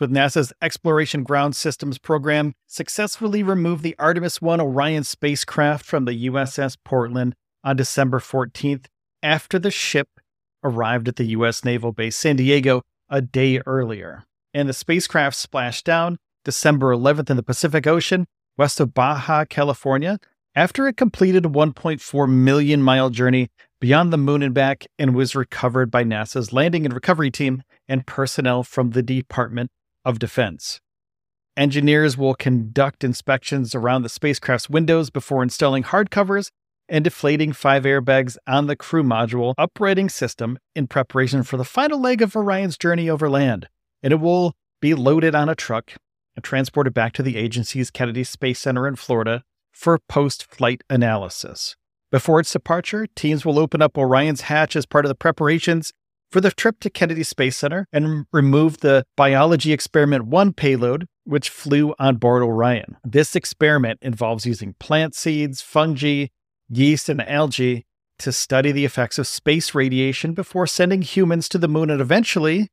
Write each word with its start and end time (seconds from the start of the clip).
with 0.00 0.10
NASA's 0.10 0.52
Exploration 0.60 1.22
Ground 1.22 1.56
Systems 1.56 1.98
program 1.98 2.54
successfully 2.66 3.42
removed 3.42 3.82
the 3.82 3.94
Artemis 3.98 4.42
1 4.42 4.60
Orion 4.60 5.04
spacecraft 5.04 5.86
from 5.86 6.04
the 6.04 6.26
USS 6.26 6.76
Portland 6.84 7.34
on 7.64 7.76
December 7.76 8.18
14th 8.18 8.86
after 9.22 9.58
the 9.58 9.70
ship 9.70 10.08
arrived 10.62 11.08
at 11.08 11.16
the 11.16 11.24
U.S. 11.26 11.64
Naval 11.64 11.92
Base 11.92 12.16
San 12.16 12.36
Diego 12.36 12.82
a 13.08 13.22
day 13.22 13.60
earlier. 13.64 14.24
And 14.52 14.68
the 14.68 14.74
spacecraft 14.74 15.36
splashed 15.36 15.86
down 15.86 16.18
December 16.44 16.94
11th 16.94 17.30
in 17.30 17.36
the 17.36 17.42
Pacific 17.42 17.86
Ocean 17.86 18.26
west 18.58 18.80
of 18.80 18.92
Baja, 18.92 19.44
California, 19.44 20.18
after 20.54 20.86
it 20.88 20.96
completed 20.96 21.46
a 21.46 21.48
1.4 21.48 22.28
million 22.28 22.82
mile 22.82 23.10
journey 23.10 23.48
beyond 23.80 24.12
the 24.12 24.18
moon 24.18 24.42
and 24.42 24.54
back 24.54 24.86
and 24.98 25.14
was 25.14 25.36
recovered 25.36 25.90
by 25.90 26.02
NASA's 26.02 26.52
landing 26.52 26.84
and 26.84 26.94
recovery 26.94 27.30
team 27.30 27.62
and 27.88 28.06
personnel 28.06 28.62
from 28.62 28.90
the 28.90 29.02
Department 29.02 29.70
of 30.06 30.18
Defense. 30.18 30.80
Engineers 31.56 32.16
will 32.16 32.34
conduct 32.34 33.02
inspections 33.02 33.74
around 33.74 34.02
the 34.02 34.08
spacecraft's 34.08 34.70
windows 34.70 35.10
before 35.10 35.42
installing 35.42 35.82
hard 35.82 36.10
covers 36.10 36.50
and 36.88 37.02
deflating 37.02 37.52
five 37.52 37.82
airbags 37.82 38.36
on 38.46 38.66
the 38.66 38.76
crew 38.76 39.02
module 39.02 39.54
uprighting 39.58 40.08
system 40.08 40.58
in 40.74 40.86
preparation 40.86 41.42
for 41.42 41.56
the 41.56 41.64
final 41.64 42.00
leg 42.00 42.22
of 42.22 42.36
Orion's 42.36 42.78
journey 42.78 43.10
over 43.10 43.28
land. 43.28 43.68
And 44.02 44.12
it 44.12 44.20
will 44.20 44.52
be 44.80 44.94
loaded 44.94 45.34
on 45.34 45.48
a 45.48 45.54
truck 45.54 45.94
and 46.36 46.44
transported 46.44 46.94
back 46.94 47.12
to 47.14 47.22
the 47.22 47.36
agency's 47.36 47.90
Kennedy 47.90 48.22
Space 48.22 48.60
Center 48.60 48.86
in 48.86 48.94
Florida 48.96 49.42
for 49.72 49.98
post 50.08 50.44
flight 50.44 50.82
analysis. 50.88 51.74
Before 52.12 52.38
its 52.38 52.52
departure, 52.52 53.06
teams 53.16 53.44
will 53.44 53.58
open 53.58 53.82
up 53.82 53.98
Orion's 53.98 54.42
hatch 54.42 54.76
as 54.76 54.86
part 54.86 55.04
of 55.04 55.08
the 55.08 55.16
preparations 55.16 55.92
for 56.30 56.40
the 56.40 56.50
trip 56.50 56.80
to 56.80 56.90
Kennedy 56.90 57.22
Space 57.22 57.56
Center 57.56 57.86
and 57.92 58.26
remove 58.32 58.78
the 58.78 59.04
Biology 59.16 59.72
Experiment 59.72 60.26
1 60.26 60.52
payload, 60.52 61.06
which 61.24 61.50
flew 61.50 61.94
on 61.98 62.16
board 62.16 62.42
Orion. 62.42 62.96
This 63.04 63.36
experiment 63.36 63.98
involves 64.02 64.46
using 64.46 64.74
plant 64.78 65.14
seeds, 65.14 65.60
fungi, 65.60 66.26
yeast, 66.68 67.08
and 67.08 67.26
algae 67.28 67.84
to 68.18 68.32
study 68.32 68.72
the 68.72 68.84
effects 68.84 69.18
of 69.18 69.26
space 69.26 69.74
radiation 69.74 70.32
before 70.32 70.66
sending 70.66 71.02
humans 71.02 71.48
to 71.50 71.58
the 71.58 71.68
moon 71.68 71.90
and 71.90 72.00
eventually 72.00 72.68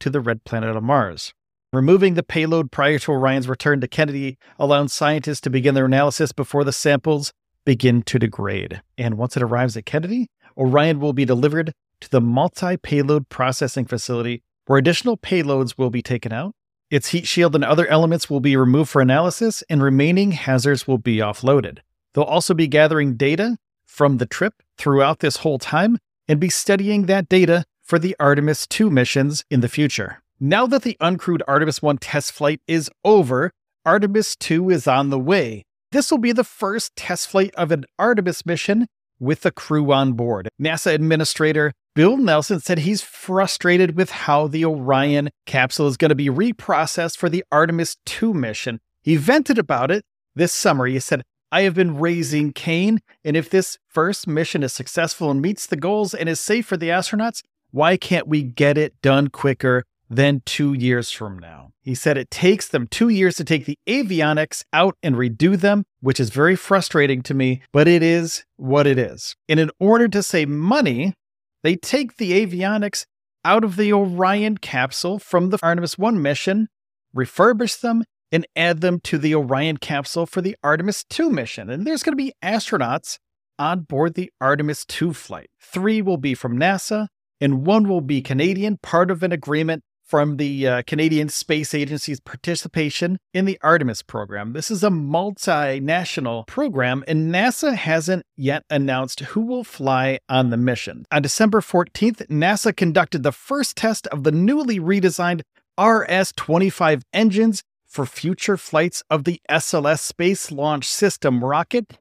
to 0.00 0.10
the 0.10 0.20
red 0.20 0.44
planet 0.44 0.76
of 0.76 0.82
Mars. 0.82 1.32
Removing 1.72 2.14
the 2.14 2.22
payload 2.22 2.72
prior 2.72 2.98
to 3.00 3.12
Orion's 3.12 3.48
return 3.48 3.80
to 3.82 3.88
Kennedy 3.88 4.38
allowed 4.58 4.90
scientists 4.90 5.40
to 5.42 5.50
begin 5.50 5.74
their 5.74 5.84
analysis 5.84 6.32
before 6.32 6.64
the 6.64 6.72
samples 6.72 7.32
begin 7.64 8.02
to 8.04 8.18
degrade. 8.18 8.80
And 8.96 9.18
once 9.18 9.36
it 9.36 9.42
arrives 9.42 9.76
at 9.76 9.84
Kennedy, 9.84 10.28
Orion 10.56 10.98
will 10.98 11.12
be 11.12 11.26
delivered 11.26 11.72
to 12.00 12.10
the 12.10 12.20
multi 12.20 12.76
payload 12.76 13.28
processing 13.28 13.84
facility 13.84 14.42
where 14.66 14.78
additional 14.78 15.16
payloads 15.16 15.78
will 15.78 15.90
be 15.90 16.02
taken 16.02 16.32
out. 16.32 16.54
Its 16.90 17.08
heat 17.08 17.26
shield 17.26 17.54
and 17.54 17.64
other 17.64 17.86
elements 17.86 18.30
will 18.30 18.40
be 18.40 18.56
removed 18.56 18.90
for 18.90 19.02
analysis, 19.02 19.62
and 19.68 19.82
remaining 19.82 20.32
hazards 20.32 20.86
will 20.86 20.98
be 20.98 21.16
offloaded. 21.16 21.78
They'll 22.14 22.24
also 22.24 22.54
be 22.54 22.66
gathering 22.66 23.16
data 23.16 23.58
from 23.86 24.18
the 24.18 24.26
trip 24.26 24.62
throughout 24.76 25.20
this 25.20 25.38
whole 25.38 25.58
time 25.58 25.98
and 26.28 26.40
be 26.40 26.48
studying 26.48 27.06
that 27.06 27.28
data 27.28 27.64
for 27.82 27.98
the 27.98 28.16
Artemis 28.20 28.66
2 28.66 28.90
missions 28.90 29.44
in 29.50 29.60
the 29.60 29.68
future. 29.68 30.22
Now 30.40 30.66
that 30.66 30.82
the 30.82 30.96
uncrewed 31.00 31.40
Artemis 31.48 31.82
1 31.82 31.98
test 31.98 32.32
flight 32.32 32.60
is 32.66 32.90
over, 33.04 33.50
Artemis 33.84 34.36
2 34.36 34.70
is 34.70 34.86
on 34.86 35.10
the 35.10 35.18
way, 35.18 35.64
this 35.90 36.10
will 36.10 36.18
be 36.18 36.32
the 36.32 36.44
first 36.44 36.94
test 36.96 37.28
flight 37.28 37.54
of 37.54 37.72
an 37.72 37.86
Artemis 37.98 38.44
mission 38.44 38.86
with 39.18 39.46
a 39.46 39.50
crew 39.50 39.90
on 39.92 40.12
board. 40.12 40.48
NASA 40.60 40.92
Administrator 40.92 41.72
Bill 41.98 42.16
Nelson 42.16 42.60
said 42.60 42.78
he's 42.78 43.02
frustrated 43.02 43.96
with 43.96 44.10
how 44.10 44.46
the 44.46 44.64
Orion 44.64 45.30
capsule 45.46 45.88
is 45.88 45.96
going 45.96 46.10
to 46.10 46.14
be 46.14 46.28
reprocessed 46.28 47.16
for 47.16 47.28
the 47.28 47.42
Artemis 47.50 47.96
2 48.06 48.32
mission. 48.32 48.78
He 49.02 49.16
vented 49.16 49.58
about 49.58 49.90
it 49.90 50.04
this 50.36 50.52
summer. 50.52 50.86
He 50.86 51.00
said, 51.00 51.24
I 51.50 51.62
have 51.62 51.74
been 51.74 51.98
raising 51.98 52.52
Cain, 52.52 53.00
and 53.24 53.36
if 53.36 53.50
this 53.50 53.78
first 53.88 54.28
mission 54.28 54.62
is 54.62 54.72
successful 54.72 55.28
and 55.28 55.42
meets 55.42 55.66
the 55.66 55.74
goals 55.74 56.14
and 56.14 56.28
is 56.28 56.38
safe 56.38 56.66
for 56.66 56.76
the 56.76 56.88
astronauts, 56.88 57.42
why 57.72 57.96
can't 57.96 58.28
we 58.28 58.44
get 58.44 58.78
it 58.78 58.94
done 59.02 59.26
quicker 59.26 59.82
than 60.08 60.42
two 60.46 60.74
years 60.74 61.10
from 61.10 61.36
now? 61.36 61.72
He 61.82 61.96
said 61.96 62.16
it 62.16 62.30
takes 62.30 62.68
them 62.68 62.86
two 62.86 63.08
years 63.08 63.34
to 63.38 63.44
take 63.44 63.64
the 63.64 63.78
avionics 63.88 64.62
out 64.72 64.96
and 65.02 65.16
redo 65.16 65.58
them, 65.58 65.82
which 66.00 66.20
is 66.20 66.30
very 66.30 66.54
frustrating 66.54 67.22
to 67.22 67.34
me, 67.34 67.60
but 67.72 67.88
it 67.88 68.04
is 68.04 68.44
what 68.56 68.86
it 68.86 69.00
is. 69.00 69.34
And 69.48 69.58
in 69.58 69.72
order 69.80 70.06
to 70.06 70.22
save 70.22 70.48
money, 70.48 71.14
they 71.62 71.76
take 71.76 72.16
the 72.16 72.46
avionics 72.46 73.04
out 73.44 73.64
of 73.64 73.76
the 73.76 73.92
Orion 73.92 74.58
capsule 74.58 75.18
from 75.18 75.50
the 75.50 75.58
Artemis 75.62 75.98
1 75.98 76.20
mission, 76.20 76.68
refurbish 77.16 77.80
them, 77.80 78.04
and 78.30 78.46
add 78.54 78.80
them 78.80 79.00
to 79.00 79.18
the 79.18 79.34
Orion 79.34 79.78
capsule 79.78 80.26
for 80.26 80.40
the 80.40 80.56
Artemis 80.62 81.04
2 81.08 81.30
mission. 81.30 81.70
And 81.70 81.86
there's 81.86 82.02
going 82.02 82.12
to 82.12 82.22
be 82.22 82.34
astronauts 82.42 83.18
on 83.58 83.80
board 83.80 84.14
the 84.14 84.30
Artemis 84.40 84.84
2 84.86 85.12
flight. 85.12 85.48
Three 85.60 86.02
will 86.02 86.18
be 86.18 86.34
from 86.34 86.58
NASA, 86.58 87.08
and 87.40 87.66
one 87.66 87.88
will 87.88 88.00
be 88.00 88.20
Canadian, 88.20 88.78
part 88.82 89.10
of 89.10 89.22
an 89.22 89.32
agreement 89.32 89.82
from 90.08 90.38
the 90.38 90.66
uh, 90.66 90.82
Canadian 90.86 91.28
Space 91.28 91.74
Agency's 91.74 92.18
participation 92.18 93.18
in 93.34 93.44
the 93.44 93.58
Artemis 93.60 94.00
program. 94.02 94.54
This 94.54 94.70
is 94.70 94.82
a 94.82 94.88
multinational 94.88 96.46
program, 96.46 97.04
and 97.06 97.32
NASA 97.32 97.74
hasn't 97.74 98.24
yet 98.34 98.64
announced 98.70 99.20
who 99.20 99.42
will 99.42 99.64
fly 99.64 100.18
on 100.28 100.48
the 100.48 100.56
mission. 100.56 101.04
On 101.12 101.20
December 101.20 101.60
14th, 101.60 102.26
NASA 102.28 102.74
conducted 102.74 103.22
the 103.22 103.32
first 103.32 103.76
test 103.76 104.06
of 104.06 104.24
the 104.24 104.32
newly 104.32 104.80
redesigned 104.80 105.42
RS 105.78 106.32
25 106.36 107.02
engines 107.12 107.62
for 107.86 108.06
future 108.06 108.56
flights 108.56 109.02
of 109.10 109.24
the 109.24 109.40
SLS 109.50 110.00
Space 110.00 110.50
Launch 110.50 110.86
System 110.86 111.44
rocket. 111.44 111.98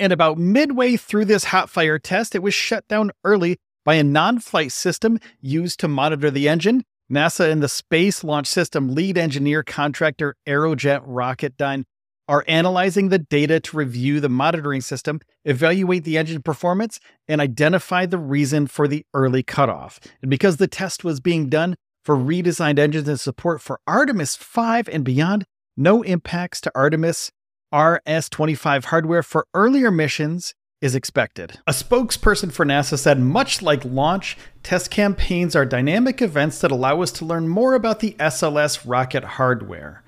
And 0.00 0.12
about 0.12 0.38
midway 0.38 0.96
through 0.96 1.26
this 1.26 1.44
hot 1.44 1.68
fire 1.68 1.98
test, 1.98 2.34
it 2.34 2.42
was 2.42 2.54
shut 2.54 2.86
down 2.88 3.10
early 3.24 3.58
by 3.88 3.94
a 3.94 4.04
non 4.04 4.38
flight 4.38 4.70
system 4.70 5.18
used 5.40 5.80
to 5.80 5.88
monitor 5.88 6.30
the 6.30 6.46
engine. 6.46 6.84
NASA 7.10 7.50
and 7.50 7.62
the 7.62 7.70
Space 7.70 8.22
Launch 8.22 8.46
System 8.46 8.94
lead 8.94 9.16
engineer 9.16 9.62
contractor 9.62 10.36
Aerojet 10.46 11.08
Rocketdyne 11.08 11.84
are 12.28 12.44
analyzing 12.46 13.08
the 13.08 13.18
data 13.18 13.60
to 13.60 13.78
review 13.78 14.20
the 14.20 14.28
monitoring 14.28 14.82
system, 14.82 15.22
evaluate 15.46 16.04
the 16.04 16.18
engine 16.18 16.42
performance, 16.42 17.00
and 17.28 17.40
identify 17.40 18.04
the 18.04 18.18
reason 18.18 18.66
for 18.66 18.86
the 18.86 19.06
early 19.14 19.42
cutoff. 19.42 19.98
And 20.20 20.30
because 20.30 20.58
the 20.58 20.68
test 20.68 21.02
was 21.02 21.18
being 21.18 21.48
done 21.48 21.74
for 22.04 22.14
redesigned 22.14 22.78
engines 22.78 23.08
and 23.08 23.18
support 23.18 23.62
for 23.62 23.80
Artemis 23.86 24.36
5 24.36 24.90
and 24.90 25.02
beyond, 25.02 25.46
no 25.78 26.02
impacts 26.02 26.60
to 26.60 26.72
Artemis 26.74 27.32
RS 27.74 28.28
25 28.28 28.84
hardware 28.84 29.22
for 29.22 29.46
earlier 29.54 29.90
missions 29.90 30.52
is 30.80 30.94
expected. 30.94 31.58
A 31.66 31.72
spokesperson 31.72 32.52
for 32.52 32.64
NASA 32.64 32.98
said 32.98 33.18
much 33.18 33.62
like 33.62 33.84
launch, 33.84 34.36
test 34.62 34.90
campaigns 34.90 35.56
are 35.56 35.66
dynamic 35.66 36.22
events 36.22 36.60
that 36.60 36.70
allow 36.70 37.02
us 37.02 37.10
to 37.12 37.24
learn 37.24 37.48
more 37.48 37.74
about 37.74 38.00
the 38.00 38.12
SLS 38.20 38.88
rocket 38.88 39.24
hardware. 39.24 40.02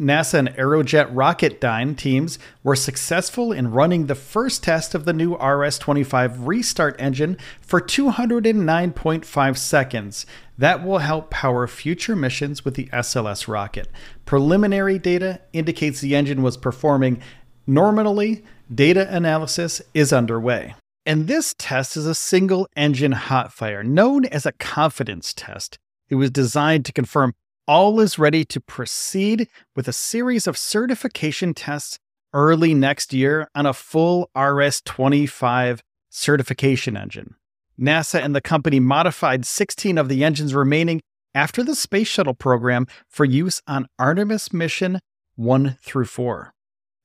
NASA 0.00 0.34
and 0.38 0.48
Aerojet 0.56 1.12
Rocketdyne 1.12 1.94
teams 1.94 2.38
were 2.64 2.74
successful 2.74 3.52
in 3.52 3.70
running 3.70 4.06
the 4.06 4.14
first 4.14 4.62
test 4.62 4.94
of 4.94 5.04
the 5.04 5.12
new 5.12 5.34
RS 5.34 5.78
25 5.78 6.46
restart 6.46 6.96
engine 6.98 7.36
for 7.60 7.82
209.5 7.82 9.58
seconds. 9.58 10.24
That 10.56 10.82
will 10.82 10.98
help 10.98 11.28
power 11.30 11.66
future 11.66 12.16
missions 12.16 12.64
with 12.64 12.76
the 12.76 12.86
SLS 12.86 13.46
rocket. 13.46 13.88
Preliminary 14.24 14.98
data 14.98 15.40
indicates 15.52 16.00
the 16.00 16.16
engine 16.16 16.42
was 16.42 16.56
performing 16.56 17.20
normally. 17.66 18.42
Data 18.72 19.12
analysis 19.12 19.82
is 19.94 20.12
underway. 20.12 20.76
And 21.04 21.26
this 21.26 21.56
test 21.58 21.96
is 21.96 22.06
a 22.06 22.14
single 22.14 22.68
engine 22.76 23.10
hot 23.10 23.52
fire, 23.52 23.82
known 23.82 24.26
as 24.26 24.46
a 24.46 24.52
confidence 24.52 25.34
test. 25.34 25.76
It 26.08 26.14
was 26.14 26.30
designed 26.30 26.84
to 26.84 26.92
confirm 26.92 27.34
all 27.66 27.98
is 27.98 28.16
ready 28.16 28.44
to 28.44 28.60
proceed 28.60 29.48
with 29.74 29.88
a 29.88 29.92
series 29.92 30.46
of 30.46 30.56
certification 30.56 31.52
tests 31.52 31.98
early 32.32 32.72
next 32.72 33.12
year 33.12 33.48
on 33.56 33.66
a 33.66 33.72
full 33.72 34.30
RS 34.38 34.82
25 34.82 35.82
certification 36.08 36.96
engine. 36.96 37.34
NASA 37.76 38.22
and 38.22 38.36
the 38.36 38.40
company 38.40 38.78
modified 38.78 39.44
16 39.44 39.98
of 39.98 40.08
the 40.08 40.22
engines 40.22 40.54
remaining 40.54 41.00
after 41.34 41.64
the 41.64 41.74
Space 41.74 42.06
Shuttle 42.06 42.34
program 42.34 42.86
for 43.08 43.24
use 43.24 43.62
on 43.66 43.88
Artemis 43.98 44.52
mission 44.52 45.00
1 45.34 45.76
through 45.82 46.04
4. 46.04 46.52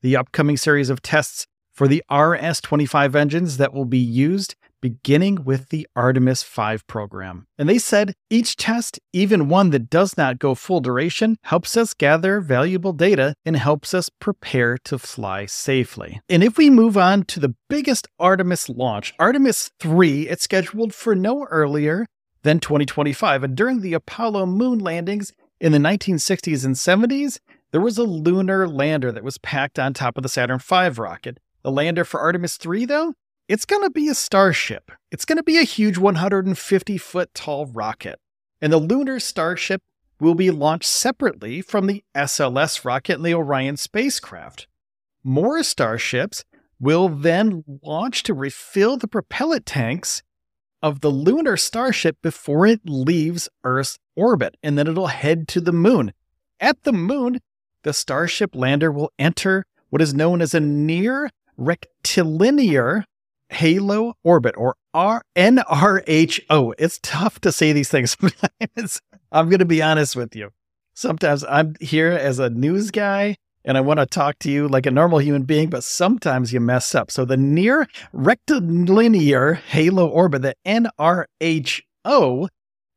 The 0.03 0.15
upcoming 0.15 0.57
series 0.57 0.91
of 0.91 1.01
tests 1.01 1.47
for 1.75 1.87
the 1.87 2.03
RS 2.09 2.61
25 2.61 3.15
engines 3.15 3.57
that 3.57 3.73
will 3.73 3.85
be 3.85 3.99
used 3.99 4.55
beginning 4.81 5.43
with 5.43 5.69
the 5.69 5.87
Artemis 5.95 6.43
5 6.43 6.85
program. 6.85 7.47
And 7.57 7.67
they 7.67 7.79
said 7.79 8.13
each 8.29 8.55
test, 8.55 8.99
even 9.13 9.49
one 9.49 9.71
that 9.71 9.89
does 9.89 10.15
not 10.15 10.37
go 10.37 10.53
full 10.53 10.79
duration, 10.79 11.37
helps 11.41 11.75
us 11.75 11.95
gather 11.95 12.39
valuable 12.39 12.93
data 12.93 13.33
and 13.43 13.55
helps 13.55 13.95
us 13.95 14.09
prepare 14.09 14.77
to 14.85 14.99
fly 14.99 15.47
safely. 15.47 16.21
And 16.29 16.43
if 16.43 16.57
we 16.57 16.69
move 16.69 16.97
on 16.97 17.23
to 17.25 17.39
the 17.39 17.55
biggest 17.67 18.07
Artemis 18.19 18.69
launch, 18.69 19.13
Artemis 19.17 19.71
3, 19.79 20.29
it's 20.29 20.43
scheduled 20.43 20.93
for 20.93 21.15
no 21.15 21.45
earlier 21.45 22.05
than 22.43 22.59
2025. 22.59 23.43
And 23.43 23.55
during 23.55 23.81
the 23.81 23.95
Apollo 23.95 24.45
moon 24.45 24.77
landings 24.77 25.33
in 25.59 25.71
the 25.71 25.79
1960s 25.79 26.63
and 26.63 26.75
70s, 26.75 27.39
there 27.71 27.81
was 27.81 27.97
a 27.97 28.03
lunar 28.03 28.67
lander 28.67 29.11
that 29.11 29.23
was 29.23 29.39
packed 29.39 29.79
on 29.79 29.93
top 29.93 30.15
of 30.15 30.23
the 30.23 30.29
Saturn 30.29 30.59
V 30.59 30.89
rocket. 30.89 31.39
The 31.65 31.71
lander 31.71 32.05
for 32.05 32.19
Artemis 32.19 32.57
3, 32.57 32.85
though, 32.85 33.15
it's 33.47 33.65
going 33.65 33.81
to 33.81 33.89
be 33.89 34.07
a 34.07 34.13
starship. 34.13 34.91
It's 35.09 35.25
going 35.25 35.37
to 35.37 35.43
be 35.43 35.57
a 35.57 35.63
huge 35.63 35.97
150 35.97 36.97
foot 36.99 37.33
tall 37.33 37.65
rocket. 37.65 38.19
And 38.61 38.71
the 38.71 38.77
lunar 38.77 39.19
starship 39.19 39.81
will 40.19 40.35
be 40.35 40.51
launched 40.51 40.87
separately 40.87 41.61
from 41.63 41.87
the 41.87 42.03
SLS 42.15 42.85
rocket 42.85 43.15
and 43.15 43.25
the 43.25 43.33
Orion 43.33 43.77
spacecraft. 43.77 44.67
More 45.23 45.63
starships 45.63 46.45
will 46.79 47.09
then 47.09 47.63
launch 47.81 48.21
to 48.21 48.35
refill 48.35 48.95
the 48.97 49.07
propellant 49.07 49.65
tanks 49.65 50.21
of 50.83 51.01
the 51.01 51.09
lunar 51.09 51.57
starship 51.57 52.17
before 52.21 52.67
it 52.67 52.81
leaves 52.85 53.49
Earth's 53.63 53.97
orbit, 54.15 54.55
and 54.61 54.77
then 54.77 54.85
it'll 54.85 55.07
head 55.07 55.47
to 55.47 55.61
the 55.61 55.73
moon. 55.73 56.13
At 56.59 56.83
the 56.83 56.93
moon, 56.93 57.39
the 57.81 57.91
Starship 57.91 58.53
lander 58.53 58.91
will 58.91 59.11
enter 59.17 59.65
what 59.89 60.03
is 60.03 60.13
known 60.13 60.43
as 60.43 60.53
a 60.53 60.59
near 60.59 61.31
rectilinear 61.57 63.05
halo 63.49 64.15
orbit 64.23 64.55
or 64.57 64.75
R- 64.93 65.23
NRHO. 65.35 66.73
It's 66.77 66.99
tough 67.01 67.39
to 67.41 67.51
say 67.51 67.73
these 67.73 67.89
things 67.89 68.17
sometimes. 68.19 69.01
I'm 69.31 69.49
going 69.49 69.59
to 69.59 69.65
be 69.65 69.81
honest 69.81 70.15
with 70.15 70.35
you. 70.35 70.51
Sometimes 70.93 71.43
I'm 71.43 71.75
here 71.81 72.11
as 72.11 72.39
a 72.39 72.49
news 72.49 72.91
guy 72.91 73.35
and 73.65 73.77
I 73.77 73.81
want 73.81 73.99
to 73.99 74.05
talk 74.05 74.39
to 74.39 74.51
you 74.51 74.67
like 74.67 74.85
a 74.85 74.91
normal 74.91 75.19
human 75.19 75.43
being, 75.43 75.69
but 75.69 75.83
sometimes 75.83 76.53
you 76.53 76.59
mess 76.59 76.93
up. 76.93 77.09
So 77.11 77.25
the 77.25 77.35
near 77.35 77.87
rectilinear 78.13 79.55
halo 79.55 80.07
orbit, 80.07 80.43
the 80.43 80.55
NRHO, 80.65 82.47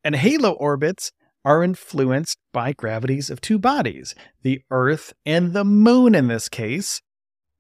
and 0.05 0.17
halo 0.17 0.53
orbits 0.53 1.11
are 1.45 1.63
influenced 1.63 2.39
by 2.53 2.73
gravities 2.75 3.31
of 3.31 3.41
two 3.41 3.59
bodies, 3.59 4.15
the 4.43 4.61
Earth 4.71 5.15
and 5.25 5.55
the 5.55 5.65
Moon 5.65 6.15
in 6.15 6.29
this 6.29 6.49
case, 6.49 7.01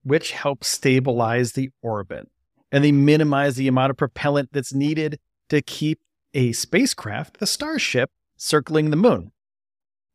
which 0.08 0.32
help 0.32 0.64
stabilize 0.64 1.52
the 1.52 1.70
orbit 1.82 2.28
and 2.72 2.82
they 2.82 2.92
minimize 2.92 3.56
the 3.56 3.68
amount 3.68 3.90
of 3.90 3.96
propellant 3.96 4.50
that's 4.52 4.72
needed 4.72 5.18
to 5.48 5.62
keep 5.62 6.00
a 6.34 6.52
spacecraft, 6.52 7.38
the 7.38 7.46
Starship, 7.46 8.10
circling 8.36 8.90
the 8.90 8.96
moon. 8.96 9.32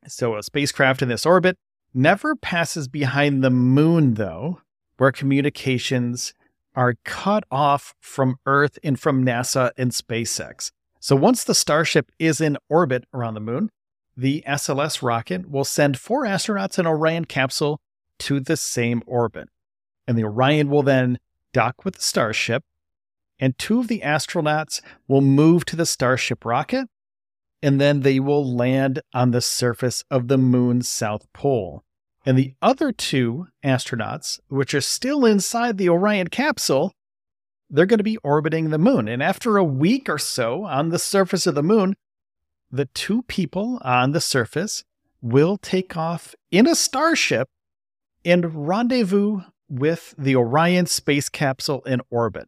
So, 0.07 0.35
a 0.35 0.43
spacecraft 0.43 1.01
in 1.01 1.09
this 1.09 1.25
orbit 1.25 1.57
never 1.93 2.35
passes 2.35 2.87
behind 2.87 3.43
the 3.43 3.49
moon, 3.49 4.15
though, 4.15 4.61
where 4.97 5.11
communications 5.11 6.33
are 6.75 6.95
cut 7.03 7.43
off 7.51 7.93
from 8.01 8.37
Earth 8.45 8.77
and 8.83 8.99
from 8.99 9.25
NASA 9.25 9.71
and 9.77 9.91
SpaceX. 9.91 10.71
So, 10.99 11.15
once 11.15 11.43
the 11.43 11.55
Starship 11.55 12.11
is 12.19 12.41
in 12.41 12.57
orbit 12.69 13.05
around 13.13 13.35
the 13.35 13.39
moon, 13.39 13.69
the 14.15 14.43
SLS 14.47 15.01
rocket 15.01 15.49
will 15.49 15.65
send 15.65 15.99
four 15.99 16.23
astronauts 16.25 16.77
in 16.77 16.85
Orion 16.85 17.25
capsule 17.25 17.79
to 18.19 18.39
the 18.39 18.57
same 18.57 19.01
orbit. 19.05 19.49
And 20.07 20.17
the 20.17 20.23
Orion 20.23 20.69
will 20.69 20.83
then 20.83 21.19
dock 21.53 21.85
with 21.85 21.95
the 21.95 22.01
Starship, 22.01 22.63
and 23.39 23.57
two 23.57 23.79
of 23.79 23.88
the 23.88 24.01
astronauts 24.01 24.81
will 25.07 25.21
move 25.21 25.65
to 25.65 25.75
the 25.75 25.85
Starship 25.85 26.45
rocket, 26.45 26.88
and 27.61 27.79
then 27.79 28.01
they 28.01 28.19
will 28.19 28.55
land 28.55 29.01
on 29.13 29.31
the 29.31 29.41
surface 29.41 30.03
of 30.11 30.27
the 30.27 30.38
moon's 30.38 30.88
south 30.88 31.31
pole. 31.33 31.83
And 32.25 32.38
the 32.38 32.53
other 32.61 32.91
two 32.91 33.47
astronauts, 33.63 34.39
which 34.47 34.73
are 34.73 34.81
still 34.81 35.25
inside 35.25 35.77
the 35.77 35.89
Orion 35.89 36.27
capsule, 36.27 36.94
they're 37.69 37.85
going 37.85 37.97
to 37.97 38.03
be 38.03 38.17
orbiting 38.17 38.69
the 38.69 38.77
moon. 38.77 39.07
And 39.07 39.21
after 39.21 39.57
a 39.57 39.63
week 39.63 40.07
or 40.07 40.17
so 40.17 40.63
on 40.65 40.89
the 40.89 41.00
surface 41.00 41.47
of 41.47 41.55
the 41.55 41.63
moon, 41.63 41.95
the 42.71 42.85
two 42.85 43.23
people 43.23 43.79
on 43.83 44.11
the 44.11 44.21
surface 44.21 44.83
will 45.21 45.57
take 45.57 45.95
off 45.97 46.35
in 46.51 46.67
a 46.67 46.75
starship 46.75 47.50
and 48.25 48.67
rendezvous 48.67 49.41
with 49.79 50.13
the 50.17 50.35
Orion 50.35 50.85
space 50.85 51.29
capsule 51.29 51.81
in 51.83 52.01
orbit. 52.09 52.47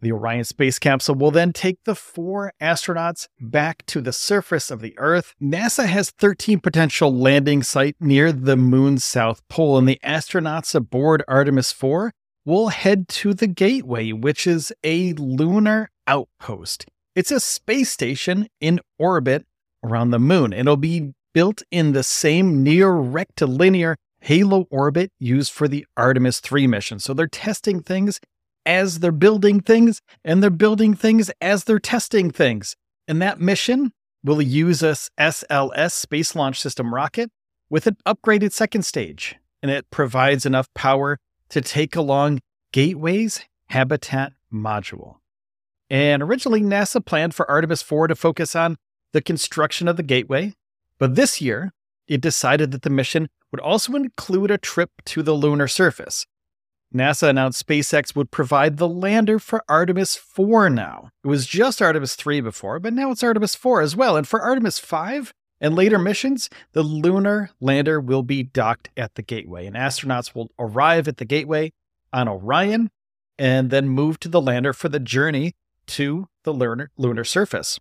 The 0.00 0.10
Orion 0.10 0.42
space 0.42 0.80
capsule 0.80 1.14
will 1.14 1.30
then 1.30 1.52
take 1.52 1.78
the 1.84 1.94
four 1.94 2.52
astronauts 2.60 3.28
back 3.40 3.86
to 3.86 4.00
the 4.00 4.12
surface 4.12 4.68
of 4.68 4.80
the 4.80 4.98
Earth. 4.98 5.32
NASA 5.40 5.86
has 5.86 6.10
13 6.10 6.58
potential 6.58 7.14
landing 7.14 7.62
sites 7.62 7.98
near 8.00 8.32
the 8.32 8.56
moon's 8.56 9.04
south 9.04 9.46
pole, 9.48 9.78
and 9.78 9.88
the 9.88 10.00
astronauts 10.04 10.74
aboard 10.74 11.22
Artemis 11.28 11.70
4 11.70 12.12
will 12.44 12.70
head 12.70 13.06
to 13.08 13.32
the 13.32 13.46
Gateway, 13.46 14.10
which 14.10 14.44
is 14.44 14.72
a 14.82 15.12
lunar 15.12 15.88
outpost. 16.08 16.86
It's 17.14 17.30
a 17.30 17.38
space 17.38 17.92
station 17.92 18.48
in 18.60 18.80
orbit 18.98 19.46
around 19.84 20.10
the 20.10 20.18
moon. 20.18 20.52
It'll 20.52 20.76
be 20.76 21.12
built 21.32 21.62
in 21.70 21.92
the 21.92 22.02
same 22.02 22.64
near 22.64 22.90
rectilinear 22.90 23.96
Halo 24.22 24.68
orbit 24.70 25.10
used 25.18 25.52
for 25.52 25.66
the 25.66 25.84
Artemis 25.96 26.38
3 26.38 26.68
mission. 26.68 27.00
So 27.00 27.12
they're 27.12 27.26
testing 27.26 27.82
things 27.82 28.20
as 28.64 29.00
they're 29.00 29.10
building 29.10 29.60
things, 29.60 30.00
and 30.24 30.40
they're 30.40 30.48
building 30.48 30.94
things 30.94 31.28
as 31.40 31.64
they're 31.64 31.80
testing 31.80 32.30
things. 32.30 32.76
And 33.08 33.20
that 33.20 33.40
mission 33.40 33.90
will 34.22 34.40
use 34.40 34.80
a 34.80 34.94
SLS 35.18 35.90
Space 35.90 36.36
Launch 36.36 36.60
System 36.60 36.94
rocket 36.94 37.30
with 37.68 37.88
an 37.88 37.96
upgraded 38.06 38.52
second 38.52 38.82
stage, 38.82 39.34
and 39.60 39.72
it 39.72 39.90
provides 39.90 40.46
enough 40.46 40.72
power 40.74 41.18
to 41.48 41.60
take 41.60 41.96
along 41.96 42.38
Gateway's 42.72 43.44
habitat 43.70 44.34
module. 44.52 45.16
And 45.90 46.22
originally, 46.22 46.62
NASA 46.62 47.04
planned 47.04 47.34
for 47.34 47.50
Artemis 47.50 47.82
4 47.82 48.06
to 48.06 48.14
focus 48.14 48.54
on 48.54 48.76
the 49.12 49.20
construction 49.20 49.88
of 49.88 49.96
the 49.96 50.04
Gateway, 50.04 50.54
but 50.98 51.16
this 51.16 51.40
year, 51.40 51.72
it 52.06 52.20
decided 52.20 52.70
that 52.72 52.82
the 52.82 52.90
mission 52.90 53.28
would 53.50 53.60
also 53.60 53.94
include 53.94 54.50
a 54.50 54.58
trip 54.58 54.90
to 55.06 55.22
the 55.22 55.34
lunar 55.34 55.68
surface. 55.68 56.26
NASA 56.94 57.28
announced 57.28 57.66
SpaceX 57.66 58.14
would 58.14 58.30
provide 58.30 58.76
the 58.76 58.88
lander 58.88 59.38
for 59.38 59.64
Artemis 59.68 60.14
4 60.14 60.68
now. 60.68 61.10
It 61.24 61.28
was 61.28 61.46
just 61.46 61.80
Artemis 61.80 62.14
3 62.16 62.40
before, 62.42 62.78
but 62.80 62.92
now 62.92 63.10
it's 63.10 63.22
Artemis 63.22 63.54
4 63.54 63.80
as 63.80 63.96
well. 63.96 64.16
And 64.16 64.28
for 64.28 64.42
Artemis 64.42 64.78
5 64.78 65.32
and 65.60 65.74
later 65.74 65.98
missions, 65.98 66.50
the 66.72 66.82
lunar 66.82 67.50
lander 67.60 67.98
will 67.98 68.22
be 68.22 68.42
docked 68.42 68.90
at 68.96 69.14
the 69.14 69.22
gateway, 69.22 69.66
and 69.66 69.74
astronauts 69.74 70.34
will 70.34 70.50
arrive 70.58 71.08
at 71.08 71.16
the 71.16 71.24
gateway 71.24 71.72
on 72.12 72.28
Orion 72.28 72.90
and 73.38 73.70
then 73.70 73.88
move 73.88 74.20
to 74.20 74.28
the 74.28 74.40
lander 74.40 74.74
for 74.74 74.90
the 74.90 75.00
journey 75.00 75.54
to 75.86 76.28
the 76.44 76.52
lunar, 76.52 76.90
lunar 76.98 77.24
surface. 77.24 77.80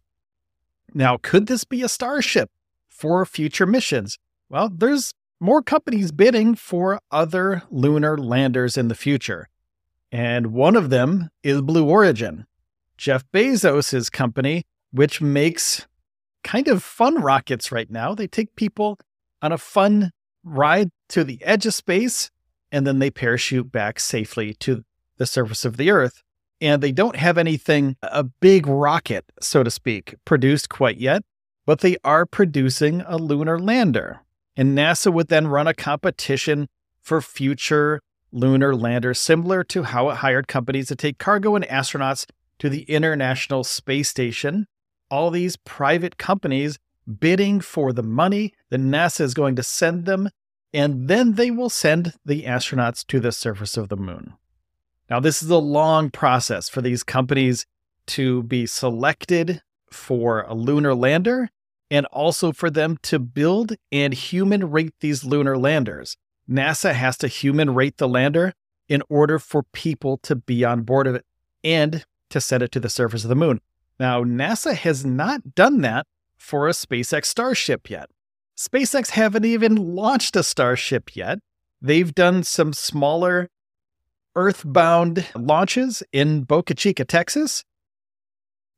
Now, 0.93 1.17
could 1.17 1.47
this 1.47 1.65
be 1.65 1.83
a 1.83 1.89
Starship 1.89 2.49
for 3.01 3.25
future 3.25 3.65
missions? 3.65 4.19
Well, 4.47 4.69
there's 4.69 5.13
more 5.39 5.63
companies 5.63 6.11
bidding 6.11 6.53
for 6.53 6.99
other 7.09 7.63
lunar 7.71 8.15
landers 8.15 8.77
in 8.77 8.89
the 8.89 8.95
future. 8.95 9.49
And 10.11 10.47
one 10.53 10.75
of 10.75 10.91
them 10.91 11.29
is 11.41 11.63
Blue 11.63 11.89
Origin, 11.89 12.45
Jeff 12.97 13.23
Bezos' 13.33 14.11
company, 14.11 14.65
which 14.91 15.19
makes 15.19 15.87
kind 16.43 16.67
of 16.67 16.83
fun 16.83 17.15
rockets 17.15 17.71
right 17.71 17.89
now. 17.89 18.13
They 18.13 18.27
take 18.27 18.55
people 18.55 18.99
on 19.41 19.51
a 19.51 19.57
fun 19.57 20.11
ride 20.43 20.89
to 21.09 21.23
the 21.23 21.43
edge 21.43 21.65
of 21.65 21.73
space 21.73 22.29
and 22.71 22.85
then 22.85 22.99
they 22.99 23.09
parachute 23.09 23.71
back 23.71 23.99
safely 23.99 24.53
to 24.55 24.83
the 25.17 25.25
surface 25.25 25.65
of 25.65 25.77
the 25.77 25.89
Earth. 25.89 26.21
And 26.59 26.83
they 26.83 26.91
don't 26.91 27.15
have 27.15 27.39
anything, 27.39 27.95
a 28.03 28.23
big 28.23 28.67
rocket, 28.67 29.25
so 29.41 29.63
to 29.63 29.71
speak, 29.71 30.13
produced 30.25 30.69
quite 30.69 30.99
yet, 30.99 31.23
but 31.65 31.79
they 31.79 31.97
are 32.03 32.25
producing 32.25 33.01
a 33.01 33.17
lunar 33.17 33.59
lander. 33.59 34.21
And 34.55 34.77
NASA 34.77 35.11
would 35.11 35.27
then 35.27 35.47
run 35.47 35.67
a 35.67 35.73
competition 35.73 36.67
for 37.01 37.21
future 37.21 38.01
lunar 38.31 38.75
landers, 38.75 39.19
similar 39.19 39.63
to 39.65 39.83
how 39.83 40.09
it 40.09 40.17
hired 40.17 40.47
companies 40.47 40.87
to 40.87 40.95
take 40.95 41.17
cargo 41.17 41.55
and 41.55 41.65
astronauts 41.65 42.25
to 42.59 42.69
the 42.69 42.83
International 42.83 43.63
Space 43.63 44.09
Station. 44.09 44.67
All 45.09 45.31
these 45.31 45.57
private 45.57 46.17
companies 46.17 46.79
bidding 47.19 47.59
for 47.59 47.91
the 47.91 48.03
money 48.03 48.53
that 48.69 48.79
NASA 48.79 49.21
is 49.21 49.33
going 49.33 49.55
to 49.55 49.63
send 49.63 50.05
them, 50.05 50.29
and 50.73 51.07
then 51.07 51.33
they 51.33 51.51
will 51.51 51.69
send 51.69 52.13
the 52.25 52.43
astronauts 52.43 53.05
to 53.07 53.19
the 53.19 53.31
surface 53.31 53.77
of 53.77 53.89
the 53.89 53.97
moon. 53.97 54.33
Now, 55.09 55.19
this 55.19 55.43
is 55.43 55.49
a 55.49 55.57
long 55.57 56.09
process 56.09 56.69
for 56.69 56.81
these 56.81 57.03
companies 57.03 57.65
to 58.07 58.43
be 58.43 58.65
selected 58.65 59.61
for 59.91 60.41
a 60.41 60.53
lunar 60.53 60.95
lander 60.95 61.49
and 61.89 62.05
also 62.07 62.51
for 62.51 62.69
them 62.69 62.97
to 63.03 63.19
build 63.19 63.75
and 63.91 64.13
human 64.13 64.71
rate 64.71 64.93
these 65.01 65.23
lunar 65.23 65.57
landers. 65.57 66.15
NASA 66.49 66.93
has 66.93 67.17
to 67.17 67.27
human 67.27 67.73
rate 67.73 67.97
the 67.97 68.07
lander 68.07 68.53
in 68.87 69.03
order 69.09 69.39
for 69.39 69.63
people 69.63 70.17
to 70.17 70.35
be 70.35 70.63
on 70.65 70.81
board 70.81 71.07
of 71.07 71.15
it 71.15 71.25
and 71.63 72.05
to 72.29 72.41
send 72.41 72.63
it 72.63 72.71
to 72.71 72.79
the 72.79 72.89
surface 72.89 73.23
of 73.23 73.29
the 73.29 73.35
moon. 73.35 73.61
Now, 73.99 74.23
NASA 74.23 74.73
has 74.73 75.05
not 75.05 75.53
done 75.53 75.81
that 75.81 76.07
for 76.37 76.67
a 76.67 76.71
SpaceX 76.71 77.25
Starship 77.25 77.89
yet. 77.89 78.09
SpaceX 78.57 79.11
haven't 79.11 79.45
even 79.45 79.75
launched 79.75 80.35
a 80.35 80.43
Starship 80.43 81.15
yet. 81.15 81.39
They've 81.81 82.13
done 82.13 82.43
some 82.43 82.73
smaller 82.73 83.49
Earthbound 84.35 85.27
launches 85.35 86.03
in 86.11 86.43
Boca 86.43 86.73
Chica, 86.73 87.03
Texas. 87.03 87.63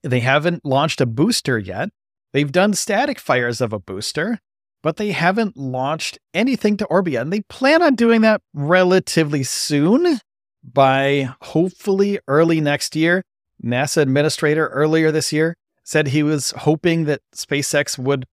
They 0.03 0.19
haven't 0.19 0.65
launched 0.65 1.01
a 1.01 1.05
booster 1.05 1.57
yet. 1.57 1.89
They've 2.33 2.51
done 2.51 2.73
static 2.73 3.19
fires 3.19 3.61
of 3.61 3.73
a 3.73 3.79
booster, 3.79 4.39
but 4.81 4.97
they 4.97 5.11
haven't 5.11 5.55
launched 5.55 6.19
anything 6.33 6.77
to 6.77 6.85
orbit. 6.85 7.15
And 7.15 7.31
they 7.31 7.41
plan 7.41 7.81
on 7.81 7.95
doing 7.95 8.21
that 8.21 8.41
relatively 8.53 9.43
soon 9.43 10.19
by 10.63 11.33
hopefully 11.41 12.19
early 12.27 12.59
next 12.59 12.95
year. 12.95 13.23
NASA 13.63 14.01
administrator 14.01 14.67
earlier 14.67 15.11
this 15.11 15.31
year 15.31 15.55
said 15.83 16.07
he 16.07 16.23
was 16.23 16.51
hoping 16.57 17.05
that 17.05 17.21
SpaceX 17.33 17.97
would 17.97 18.25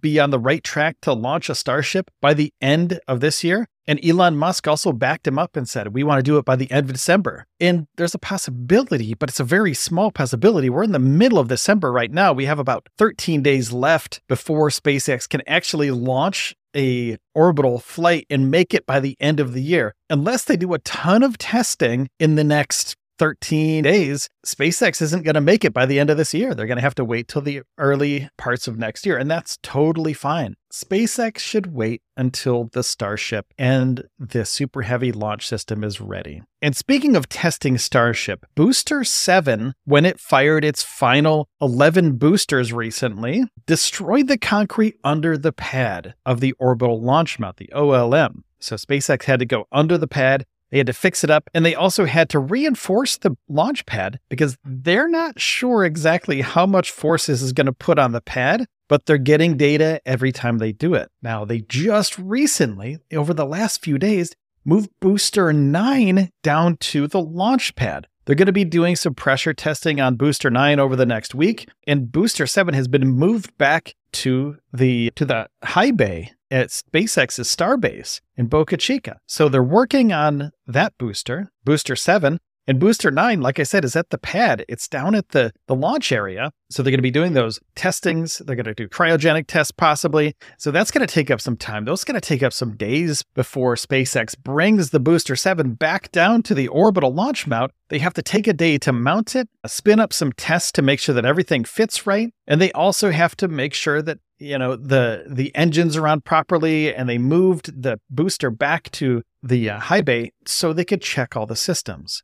be 0.00 0.18
on 0.20 0.30
the 0.30 0.38
right 0.38 0.62
track 0.62 0.96
to 1.02 1.12
launch 1.12 1.48
a 1.48 1.54
Starship 1.54 2.10
by 2.20 2.34
the 2.34 2.52
end 2.60 3.00
of 3.08 3.20
this 3.20 3.42
year. 3.42 3.66
And 3.88 4.04
Elon 4.04 4.36
Musk 4.36 4.66
also 4.66 4.92
backed 4.92 5.26
him 5.26 5.38
up 5.38 5.56
and 5.56 5.68
said, 5.68 5.94
We 5.94 6.02
want 6.02 6.18
to 6.18 6.22
do 6.22 6.38
it 6.38 6.44
by 6.44 6.56
the 6.56 6.70
end 6.70 6.86
of 6.86 6.92
December. 6.92 7.46
And 7.60 7.86
there's 7.96 8.14
a 8.14 8.18
possibility, 8.18 9.14
but 9.14 9.28
it's 9.28 9.40
a 9.40 9.44
very 9.44 9.74
small 9.74 10.10
possibility. 10.10 10.68
We're 10.68 10.82
in 10.82 10.92
the 10.92 10.98
middle 10.98 11.38
of 11.38 11.48
December 11.48 11.92
right 11.92 12.10
now. 12.10 12.32
We 12.32 12.46
have 12.46 12.58
about 12.58 12.88
13 12.98 13.42
days 13.42 13.72
left 13.72 14.20
before 14.28 14.70
SpaceX 14.70 15.28
can 15.28 15.42
actually 15.46 15.90
launch 15.92 16.54
a 16.74 17.16
orbital 17.34 17.78
flight 17.78 18.26
and 18.28 18.50
make 18.50 18.74
it 18.74 18.86
by 18.86 19.00
the 19.00 19.16
end 19.20 19.40
of 19.40 19.54
the 19.54 19.62
year. 19.62 19.94
Unless 20.10 20.44
they 20.44 20.56
do 20.56 20.74
a 20.74 20.78
ton 20.80 21.22
of 21.22 21.38
testing 21.38 22.08
in 22.18 22.34
the 22.34 22.44
next 22.44 22.96
13 23.18 23.84
days, 23.84 24.28
SpaceX 24.44 25.00
isn't 25.02 25.24
going 25.24 25.34
to 25.34 25.40
make 25.40 25.64
it 25.64 25.72
by 25.72 25.86
the 25.86 25.98
end 25.98 26.10
of 26.10 26.16
this 26.16 26.34
year. 26.34 26.54
They're 26.54 26.66
going 26.66 26.76
to 26.76 26.82
have 26.82 26.94
to 26.96 27.04
wait 27.04 27.28
till 27.28 27.42
the 27.42 27.62
early 27.78 28.28
parts 28.36 28.68
of 28.68 28.78
next 28.78 29.06
year, 29.06 29.16
and 29.16 29.30
that's 29.30 29.58
totally 29.62 30.12
fine. 30.12 30.56
SpaceX 30.72 31.38
should 31.38 31.72
wait 31.72 32.02
until 32.16 32.64
the 32.72 32.82
Starship 32.82 33.46
and 33.56 34.04
the 34.18 34.44
Super 34.44 34.82
Heavy 34.82 35.12
launch 35.12 35.48
system 35.48 35.82
is 35.82 36.00
ready. 36.00 36.42
And 36.60 36.76
speaking 36.76 37.16
of 37.16 37.28
testing 37.28 37.78
Starship, 37.78 38.44
Booster 38.54 39.04
7, 39.04 39.74
when 39.84 40.04
it 40.04 40.20
fired 40.20 40.64
its 40.64 40.82
final 40.82 41.48
11 41.60 42.18
boosters 42.18 42.72
recently, 42.72 43.44
destroyed 43.66 44.28
the 44.28 44.38
concrete 44.38 44.96
under 45.04 45.38
the 45.38 45.52
pad 45.52 46.14
of 46.26 46.40
the 46.40 46.52
orbital 46.58 47.00
launch 47.00 47.38
mount, 47.38 47.56
the 47.56 47.70
OLM. 47.74 48.42
So 48.58 48.76
SpaceX 48.76 49.24
had 49.24 49.38
to 49.38 49.46
go 49.46 49.66
under 49.70 49.96
the 49.96 50.08
pad 50.08 50.44
they 50.76 50.80
had 50.80 50.88
to 50.88 50.92
fix 50.92 51.24
it 51.24 51.30
up 51.30 51.48
and 51.54 51.64
they 51.64 51.74
also 51.74 52.04
had 52.04 52.28
to 52.28 52.38
reinforce 52.38 53.16
the 53.16 53.34
launch 53.48 53.86
pad 53.86 54.20
because 54.28 54.58
they're 54.62 55.08
not 55.08 55.40
sure 55.40 55.86
exactly 55.86 56.42
how 56.42 56.66
much 56.66 56.90
force 56.90 57.24
this 57.24 57.40
is 57.40 57.54
going 57.54 57.64
to 57.64 57.72
put 57.72 57.98
on 57.98 58.12
the 58.12 58.20
pad, 58.20 58.66
but 58.86 59.06
they're 59.06 59.16
getting 59.16 59.56
data 59.56 60.02
every 60.04 60.32
time 60.32 60.58
they 60.58 60.72
do 60.72 60.92
it. 60.92 61.10
Now, 61.22 61.46
they 61.46 61.60
just 61.60 62.18
recently, 62.18 62.98
over 63.10 63.32
the 63.32 63.46
last 63.46 63.82
few 63.82 63.96
days, 63.96 64.34
moved 64.66 64.90
Booster 65.00 65.50
9 65.50 66.30
down 66.42 66.76
to 66.76 67.06
the 67.06 67.22
launch 67.22 67.74
pad. 67.74 68.06
They're 68.26 68.34
going 68.34 68.46
to 68.46 68.52
be 68.52 68.64
doing 68.64 68.96
some 68.96 69.14
pressure 69.14 69.54
testing 69.54 70.00
on 70.00 70.16
Booster 70.16 70.50
9 70.50 70.80
over 70.80 70.96
the 70.96 71.06
next 71.06 71.32
week, 71.32 71.68
and 71.86 72.10
Booster 72.10 72.44
7 72.44 72.74
has 72.74 72.88
been 72.88 73.06
moved 73.06 73.56
back 73.56 73.94
to 74.12 74.56
the 74.72 75.12
to 75.14 75.24
the 75.24 75.48
high 75.62 75.92
bay 75.92 76.32
at 76.50 76.68
SpaceX's 76.68 77.48
Starbase 77.48 78.20
in 78.36 78.46
Boca 78.46 78.76
Chica. 78.76 79.18
So 79.26 79.48
they're 79.48 79.62
working 79.62 80.12
on 80.12 80.50
that 80.66 80.94
booster, 80.98 81.52
Booster 81.64 81.94
7. 81.94 82.38
And 82.68 82.80
Booster 82.80 83.12
9, 83.12 83.40
like 83.40 83.60
I 83.60 83.62
said, 83.62 83.84
is 83.84 83.94
at 83.94 84.10
the 84.10 84.18
pad. 84.18 84.64
It's 84.68 84.88
down 84.88 85.14
at 85.14 85.28
the, 85.28 85.52
the 85.68 85.74
launch 85.74 86.10
area. 86.10 86.50
So 86.68 86.82
they're 86.82 86.90
going 86.90 86.98
to 86.98 87.02
be 87.02 87.12
doing 87.12 87.34
those 87.34 87.60
testings. 87.76 88.38
They're 88.38 88.56
going 88.56 88.64
to 88.64 88.74
do 88.74 88.88
cryogenic 88.88 89.46
tests 89.46 89.70
possibly. 89.70 90.34
So 90.58 90.72
that's 90.72 90.90
going 90.90 91.06
to 91.06 91.12
take 91.12 91.30
up 91.30 91.40
some 91.40 91.56
time. 91.56 91.84
Those 91.84 92.02
going 92.02 92.20
to 92.20 92.26
take 92.26 92.42
up 92.42 92.52
some 92.52 92.76
days 92.76 93.22
before 93.34 93.76
SpaceX 93.76 94.36
brings 94.36 94.90
the 94.90 94.98
Booster 94.98 95.36
7 95.36 95.74
back 95.74 96.10
down 96.10 96.42
to 96.44 96.54
the 96.54 96.66
orbital 96.66 97.14
launch 97.14 97.46
mount. 97.46 97.70
They 97.88 98.00
have 98.00 98.14
to 98.14 98.22
take 98.22 98.48
a 98.48 98.52
day 98.52 98.78
to 98.78 98.92
mount 98.92 99.36
it, 99.36 99.48
spin 99.66 100.00
up 100.00 100.12
some 100.12 100.32
tests 100.32 100.72
to 100.72 100.82
make 100.82 100.98
sure 100.98 101.14
that 101.14 101.24
everything 101.24 101.64
fits 101.64 102.04
right. 102.04 102.32
And 102.48 102.60
they 102.60 102.72
also 102.72 103.12
have 103.12 103.36
to 103.36 103.48
make 103.48 103.74
sure 103.74 104.02
that 104.02 104.18
you 104.38 104.58
know 104.58 104.76
the 104.76 105.24
the 105.26 105.54
engines 105.54 105.96
around 105.96 106.24
properly 106.24 106.94
and 106.94 107.08
they 107.08 107.16
moved 107.16 107.82
the 107.82 107.98
booster 108.10 108.50
back 108.50 108.90
to 108.90 109.22
the 109.42 109.70
uh, 109.70 109.78
high 109.78 110.02
bay 110.02 110.30
so 110.44 110.74
they 110.74 110.84
could 110.84 111.00
check 111.00 111.34
all 111.34 111.46
the 111.46 111.56
systems 111.56 112.22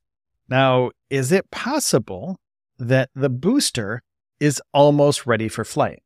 now 0.48 0.90
is 1.10 1.32
it 1.32 1.50
possible 1.50 2.36
that 2.78 3.10
the 3.14 3.28
booster 3.28 4.02
is 4.40 4.60
almost 4.72 5.26
ready 5.26 5.48
for 5.48 5.64
flight 5.64 6.02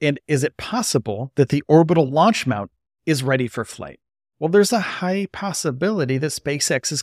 and 0.00 0.18
is 0.26 0.44
it 0.44 0.56
possible 0.56 1.32
that 1.36 1.50
the 1.50 1.62
orbital 1.68 2.08
launch 2.08 2.46
mount 2.46 2.70
is 3.06 3.22
ready 3.22 3.46
for 3.48 3.64
flight 3.64 4.00
well 4.38 4.48
there's 4.48 4.72
a 4.72 4.80
high 4.80 5.26
possibility 5.32 6.18
that 6.18 6.28
spacex 6.28 6.90
is 6.90 7.02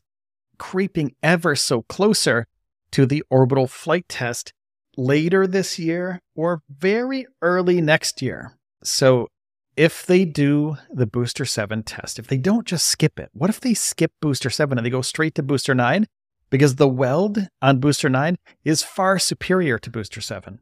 creeping 0.62 1.12
ever 1.24 1.56
so 1.56 1.82
closer 1.82 2.46
to 2.92 3.08
the 3.08 3.24
orbital 3.32 3.66
flight 3.66 4.08
test 4.08 4.54
later 4.96 5.48
this 5.48 5.80
year 5.80 6.20
or 6.36 6.62
very 6.70 7.26
early 7.42 7.82
next 7.82 8.22
year. 8.22 8.58
So 8.84 9.28
if 9.76 10.06
they 10.06 10.24
do 10.24 10.78
the 10.92 11.08
Booster 11.08 11.46
7 11.46 11.82
test, 11.82 12.20
if 12.20 12.28
they 12.28 12.38
don't 12.38 12.68
just 12.68 12.86
skip 12.86 13.20
it, 13.20 13.30
what 13.34 13.50
if 13.50 13.60
they 13.60 13.74
skip 13.74 14.12
Booster 14.22 14.52
7 14.52 14.78
and 14.78 14.86
they 14.86 14.92
go 14.92 15.02
straight 15.02 15.34
to 15.36 15.44
Booster 15.44 15.74
9? 15.74 16.06
Because 16.52 16.76
the 16.76 16.88
weld 16.88 17.48
on 17.62 17.80
Booster 17.80 18.10
9 18.10 18.36
is 18.64 18.84
far 18.84 19.18
superior 19.18 19.80
to 19.80 19.90
Booster 19.90 20.22
7. 20.22 20.60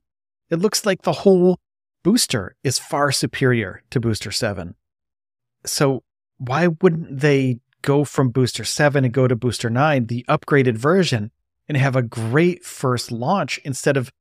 It 0.50 0.60
looks 0.60 0.86
like 0.86 1.02
the 1.02 1.12
whole 1.12 1.60
booster 2.04 2.56
is 2.64 2.80
far 2.80 3.12
superior 3.12 3.84
to 3.90 4.00
Booster 4.00 4.32
7. 4.32 4.76
So 5.66 6.04
why 6.38 6.68
wouldn't 6.68 7.20
they 7.20 7.60
go 7.82 8.04
from 8.04 8.30
Booster 8.30 8.64
7 8.64 9.04
and 9.04 9.14
go 9.14 9.28
to 9.28 9.36
Booster 9.36 9.70
9, 9.70 10.06
the 10.06 10.26
upgraded 10.30 10.78
version, 10.78 11.32
and 11.68 11.78
have 11.78 11.96
a 11.96 12.02
great 12.02 12.64
first 12.64 13.12
launch 13.12 13.60
instead 13.64 13.98
of 13.98 14.12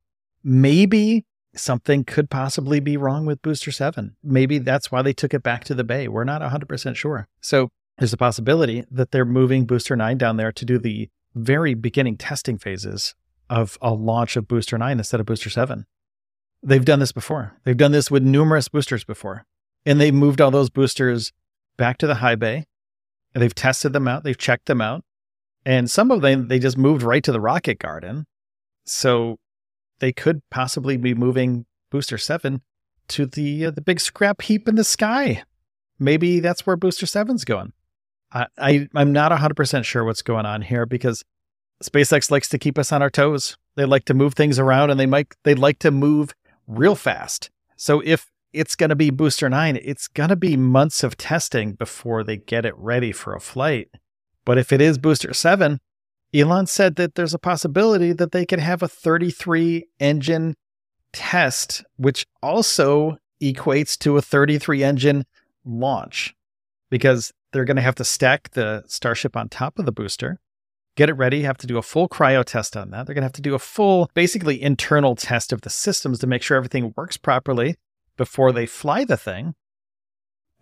maybe 0.43 1.25
something 1.55 2.03
could 2.03 2.29
possibly 2.29 2.79
be 2.79 2.97
wrong 2.97 3.25
with 3.25 3.41
Booster 3.41 3.71
7. 3.71 4.15
Maybe 4.23 4.59
that's 4.59 4.91
why 4.91 5.01
they 5.01 5.13
took 5.13 5.33
it 5.33 5.43
back 5.43 5.63
to 5.65 5.75
the 5.75 5.83
Bay. 5.83 6.07
We're 6.07 6.23
not 6.23 6.41
100% 6.41 6.95
sure. 6.95 7.27
So 7.41 7.69
there's 7.97 8.13
a 8.13 8.17
possibility 8.17 8.85
that 8.91 9.11
they're 9.11 9.25
moving 9.25 9.65
Booster 9.65 9.95
9 9.95 10.17
down 10.17 10.37
there 10.37 10.51
to 10.51 10.65
do 10.65 10.77
the 10.77 11.09
very 11.43 11.73
beginning 11.73 12.17
testing 12.17 12.57
phases 12.57 13.15
of 13.49 13.77
a 13.81 13.93
launch 13.93 14.35
of 14.35 14.47
Booster 14.47 14.77
9 14.77 14.97
instead 14.97 15.19
of 15.19 15.25
Booster 15.25 15.49
7. 15.49 15.85
They've 16.61 16.85
done 16.85 16.99
this 16.99 17.11
before. 17.11 17.57
They've 17.63 17.77
done 17.77 17.91
this 17.91 18.11
with 18.11 18.23
numerous 18.23 18.67
boosters 18.67 19.03
before. 19.03 19.45
And 19.85 19.99
they 19.99 20.11
moved 20.11 20.41
all 20.41 20.51
those 20.51 20.69
boosters 20.69 21.31
back 21.77 21.97
to 21.99 22.07
the 22.07 22.15
high 22.15 22.35
bay. 22.35 22.65
And 23.33 23.41
they've 23.41 23.55
tested 23.55 23.93
them 23.93 24.07
out, 24.07 24.23
they've 24.23 24.37
checked 24.37 24.65
them 24.65 24.81
out. 24.81 25.03
And 25.65 25.89
some 25.89 26.11
of 26.11 26.21
them 26.21 26.47
they 26.47 26.59
just 26.59 26.77
moved 26.77 27.03
right 27.03 27.23
to 27.23 27.31
the 27.31 27.39
rocket 27.39 27.79
garden. 27.79 28.25
So 28.85 29.37
they 29.99 30.11
could 30.11 30.41
possibly 30.49 30.97
be 30.97 31.13
moving 31.13 31.65
Booster 31.91 32.17
7 32.17 32.61
to 33.09 33.25
the 33.25 33.65
uh, 33.65 33.71
the 33.71 33.81
big 33.81 33.99
scrap 33.99 34.41
heap 34.41 34.67
in 34.67 34.75
the 34.75 34.83
sky. 34.83 35.43
Maybe 35.99 36.39
that's 36.39 36.65
where 36.65 36.77
Booster 36.77 37.05
7's 37.05 37.43
going. 37.43 37.73
I, 38.31 38.47
I 38.57 38.89
I'm 38.95 39.11
not 39.11 39.31
100% 39.31 39.83
sure 39.83 40.03
what's 40.03 40.21
going 40.21 40.45
on 40.45 40.61
here 40.61 40.85
because 40.85 41.23
SpaceX 41.83 42.29
likes 42.29 42.49
to 42.49 42.57
keep 42.57 42.77
us 42.77 42.91
on 42.91 43.01
our 43.01 43.09
toes. 43.09 43.57
They 43.75 43.85
like 43.85 44.05
to 44.05 44.13
move 44.13 44.33
things 44.33 44.59
around 44.59 44.89
and 44.89 44.99
they 44.99 45.05
might 45.05 45.33
they 45.43 45.55
like 45.55 45.79
to 45.79 45.91
move 45.91 46.33
real 46.67 46.95
fast. 46.95 47.49
So 47.75 48.01
if 48.03 48.29
it's 48.53 48.75
going 48.75 48.89
to 48.89 48.95
be 48.95 49.09
Booster 49.09 49.49
9. 49.49 49.79
It's 49.81 50.07
going 50.07 50.29
to 50.29 50.35
be 50.35 50.57
months 50.57 51.03
of 51.03 51.17
testing 51.17 51.73
before 51.73 52.23
they 52.23 52.37
get 52.37 52.65
it 52.65 52.75
ready 52.77 53.11
for 53.11 53.35
a 53.35 53.39
flight. 53.39 53.89
But 54.45 54.57
if 54.57 54.71
it 54.71 54.81
is 54.81 54.97
Booster 54.97 55.33
7, 55.33 55.79
Elon 56.33 56.67
said 56.67 56.95
that 56.95 57.15
there's 57.15 57.33
a 57.33 57.39
possibility 57.39 58.13
that 58.13 58.31
they 58.31 58.45
could 58.45 58.59
have 58.59 58.81
a 58.81 58.87
33 58.87 59.85
engine 59.99 60.55
test, 61.11 61.83
which 61.97 62.25
also 62.41 63.17
equates 63.41 63.97
to 63.99 64.17
a 64.17 64.21
33 64.21 64.83
engine 64.83 65.25
launch 65.65 66.35
because 66.89 67.31
they're 67.51 67.65
going 67.65 67.77
to 67.77 67.81
have 67.81 67.95
to 67.95 68.03
stack 68.03 68.51
the 68.51 68.83
Starship 68.87 69.35
on 69.35 69.49
top 69.49 69.79
of 69.79 69.85
the 69.85 69.91
booster, 69.91 70.39
get 70.95 71.09
it 71.09 71.13
ready, 71.13 71.43
have 71.43 71.57
to 71.57 71.67
do 71.67 71.77
a 71.77 71.81
full 71.81 72.07
cryo 72.07 72.43
test 72.43 72.75
on 72.75 72.91
that. 72.91 73.05
They're 73.05 73.15
going 73.15 73.21
to 73.21 73.27
have 73.27 73.33
to 73.33 73.41
do 73.41 73.55
a 73.55 73.59
full, 73.59 74.09
basically 74.13 74.61
internal 74.61 75.15
test 75.15 75.51
of 75.53 75.61
the 75.61 75.69
systems 75.69 76.19
to 76.19 76.27
make 76.27 76.41
sure 76.41 76.57
everything 76.57 76.93
works 76.95 77.17
properly 77.17 77.75
before 78.17 78.51
they 78.51 78.65
fly 78.65 79.03
the 79.05 79.17
thing. 79.17 79.55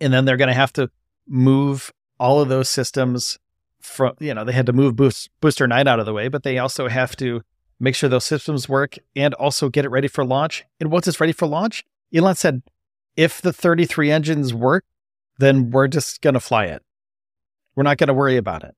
And 0.00 0.12
then 0.12 0.24
they're 0.24 0.36
going 0.36 0.48
to 0.48 0.54
have 0.54 0.72
to 0.74 0.90
move 1.26 1.92
all 2.18 2.40
of 2.40 2.48
those 2.48 2.68
systems 2.68 3.38
from, 3.80 4.14
you 4.20 4.34
know, 4.34 4.44
they 4.44 4.52
had 4.52 4.66
to 4.66 4.72
move 4.72 4.96
boost, 4.96 5.30
Booster 5.40 5.66
9 5.66 5.86
out 5.86 6.00
of 6.00 6.06
the 6.06 6.12
way, 6.12 6.28
but 6.28 6.42
they 6.42 6.58
also 6.58 6.88
have 6.88 7.16
to 7.16 7.42
make 7.80 7.94
sure 7.94 8.08
those 8.08 8.24
systems 8.24 8.68
work 8.68 8.96
and 9.14 9.34
also 9.34 9.68
get 9.68 9.84
it 9.84 9.90
ready 9.90 10.08
for 10.08 10.24
launch. 10.24 10.64
And 10.80 10.90
once 10.90 11.06
it's 11.06 11.20
ready 11.20 11.32
for 11.32 11.46
launch, 11.46 11.84
Elon 12.14 12.34
said, 12.34 12.62
if 13.16 13.40
the 13.42 13.52
33 13.52 14.10
engines 14.10 14.54
work, 14.54 14.84
then 15.38 15.70
we're 15.70 15.88
just 15.88 16.20
going 16.20 16.34
to 16.34 16.40
fly 16.40 16.66
it. 16.66 16.82
We're 17.74 17.84
not 17.84 17.98
going 17.98 18.08
to 18.08 18.14
worry 18.14 18.36
about 18.36 18.64
it. 18.64 18.74